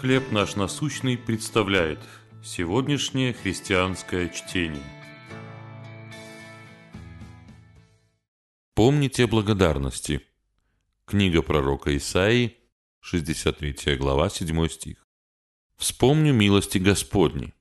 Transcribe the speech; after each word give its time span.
«Хлеб 0.00 0.32
наш 0.32 0.56
насущный» 0.56 1.16
представляет 1.16 2.00
сегодняшнее 2.42 3.32
христианское 3.32 4.28
чтение. 4.28 4.82
Помните 8.74 9.26
благодарности. 9.26 10.20
Книга 11.06 11.42
пророка 11.42 11.96
Исаии, 11.96 12.56
63 13.00 13.96
глава, 13.96 14.28
7 14.28 14.68
стих. 14.68 15.06
«Вспомню 15.76 16.34
милости 16.34 16.78
Господни». 16.78 17.54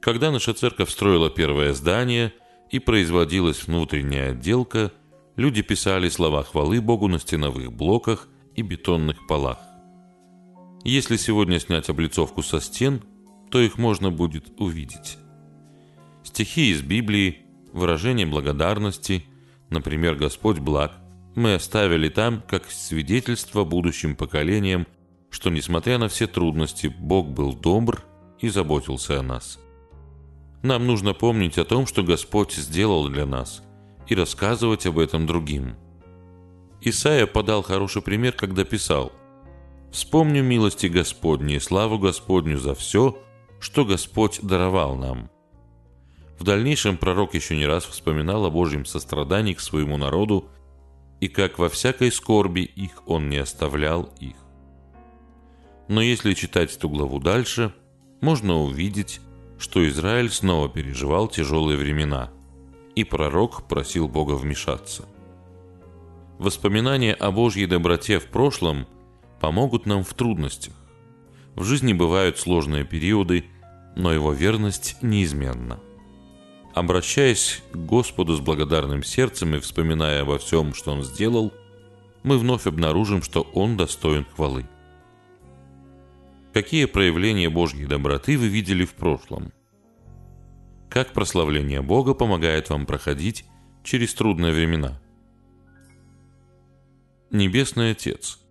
Когда 0.00 0.32
наша 0.32 0.54
церковь 0.54 0.90
строила 0.90 1.28
первое 1.28 1.74
здание 1.74 2.32
и 2.70 2.78
производилась 2.78 3.66
внутренняя 3.66 4.30
отделка, 4.30 4.90
люди 5.36 5.60
писали 5.60 6.08
слова 6.08 6.42
хвалы 6.42 6.80
Богу 6.80 7.08
на 7.08 7.18
стеновых 7.20 7.70
блоках 7.70 8.26
и 8.56 8.62
бетонных 8.62 9.26
полах. 9.28 9.69
Если 10.84 11.16
сегодня 11.16 11.60
снять 11.60 11.90
облицовку 11.90 12.42
со 12.42 12.60
стен, 12.60 13.02
то 13.50 13.60
их 13.60 13.76
можно 13.76 14.10
будет 14.10 14.52
увидеть. 14.58 15.18
Стихи 16.22 16.70
из 16.70 16.80
Библии, 16.82 17.38
выражение 17.72 18.26
благодарности, 18.26 19.24
например, 19.68 20.14
«Господь 20.14 20.58
благ», 20.58 20.92
мы 21.34 21.54
оставили 21.54 22.08
там 22.08 22.42
как 22.48 22.70
свидетельство 22.70 23.64
будущим 23.64 24.16
поколениям, 24.16 24.86
что, 25.30 25.50
несмотря 25.50 25.98
на 25.98 26.08
все 26.08 26.26
трудности, 26.26 26.86
Бог 26.86 27.28
был 27.28 27.52
добр 27.52 28.02
и 28.40 28.48
заботился 28.48 29.20
о 29.20 29.22
нас. 29.22 29.58
Нам 30.62 30.86
нужно 30.86 31.14
помнить 31.14 31.58
о 31.58 31.64
том, 31.64 31.86
что 31.86 32.02
Господь 32.02 32.52
сделал 32.52 33.08
для 33.08 33.26
нас, 33.26 33.62
и 34.08 34.14
рассказывать 34.14 34.86
об 34.86 34.98
этом 34.98 35.26
другим. 35.26 35.76
Исаия 36.80 37.26
подал 37.26 37.62
хороший 37.62 38.02
пример, 38.02 38.32
когда 38.32 38.64
писал 38.64 39.12
Вспомню 39.90 40.44
милости 40.44 40.86
Господни 40.86 41.56
и 41.56 41.60
славу 41.60 41.98
Господню 41.98 42.58
за 42.58 42.74
все, 42.74 43.18
что 43.58 43.84
Господь 43.84 44.40
даровал 44.40 44.94
нам. 44.94 45.30
В 46.38 46.44
дальнейшем 46.44 46.96
пророк 46.96 47.34
еще 47.34 47.56
не 47.56 47.66
раз 47.66 47.84
вспоминал 47.84 48.46
о 48.46 48.50
Божьем 48.50 48.84
сострадании 48.86 49.52
к 49.52 49.60
своему 49.60 49.96
народу 49.96 50.48
и 51.20 51.28
как 51.28 51.58
во 51.58 51.68
всякой 51.68 52.12
скорби 52.12 52.60
их 52.60 53.02
он 53.06 53.28
не 53.28 53.38
оставлял 53.38 54.04
их. 54.20 54.36
Но 55.88 56.00
если 56.00 56.34
читать 56.34 56.74
эту 56.74 56.88
главу 56.88 57.18
дальше, 57.18 57.74
можно 58.20 58.60
увидеть, 58.60 59.20
что 59.58 59.86
Израиль 59.88 60.30
снова 60.30 60.68
переживал 60.68 61.26
тяжелые 61.26 61.76
времена, 61.76 62.30
и 62.94 63.02
пророк 63.02 63.66
просил 63.68 64.08
Бога 64.08 64.34
вмешаться. 64.34 65.04
Воспоминания 66.38 67.12
о 67.12 67.32
Божьей 67.32 67.66
доброте 67.66 68.20
в 68.20 68.26
прошлом– 68.26 68.86
помогут 69.40 69.86
нам 69.86 70.04
в 70.04 70.14
трудностях. 70.14 70.74
В 71.56 71.64
жизни 71.64 71.92
бывают 71.92 72.38
сложные 72.38 72.84
периоды, 72.84 73.44
но 73.96 74.12
его 74.12 74.32
верность 74.32 74.96
неизменна. 75.02 75.80
Обращаясь 76.74 77.62
к 77.72 77.76
Господу 77.76 78.36
с 78.36 78.40
благодарным 78.40 79.02
сердцем 79.02 79.56
и 79.56 79.58
вспоминая 79.58 80.22
обо 80.22 80.38
всем, 80.38 80.74
что 80.74 80.92
Он 80.92 81.02
сделал, 81.02 81.52
мы 82.22 82.38
вновь 82.38 82.66
обнаружим, 82.66 83.22
что 83.22 83.40
Он 83.54 83.76
достоин 83.76 84.24
хвалы. 84.24 84.66
Какие 86.52 86.84
проявления 86.84 87.48
Божьей 87.48 87.86
доброты 87.86 88.38
вы 88.38 88.48
видели 88.48 88.84
в 88.84 88.94
прошлом? 88.94 89.52
Как 90.88 91.12
прославление 91.12 91.82
Бога 91.82 92.14
помогает 92.14 92.70
вам 92.70 92.86
проходить 92.86 93.44
через 93.84 94.14
трудные 94.14 94.52
времена? 94.52 95.00
Небесный 97.30 97.92
Отец– 97.92 98.38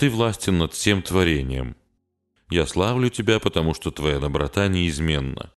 ты 0.00 0.08
властен 0.08 0.56
над 0.56 0.72
всем 0.72 1.02
творением. 1.02 1.76
Я 2.48 2.66
славлю 2.66 3.10
Тебя, 3.10 3.38
потому 3.38 3.74
что 3.74 3.90
Твоя 3.90 4.18
доброта 4.18 4.66
неизменна, 4.66 5.52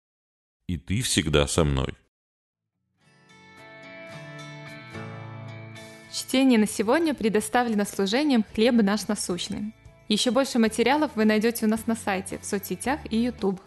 и 0.66 0.78
Ты 0.78 1.02
всегда 1.02 1.46
со 1.46 1.62
мной. 1.62 1.92
Чтение 6.11 6.58
на 6.58 6.67
сегодня 6.67 7.12
предоставлено 7.12 7.84
служением 7.84 8.46
«Хлеб 8.55 8.77
наш 8.83 9.08
насущный». 9.08 9.74
Еще 10.08 10.30
больше 10.30 10.58
материалов 10.58 11.11
вы 11.17 11.27
найдете 11.27 11.67
у 11.67 11.68
нас 11.68 11.86
на 11.86 11.95
сайте, 11.95 12.39
в 12.39 12.46
соцсетях 12.46 13.00
и 13.11 13.18
YouTube. 13.18 13.61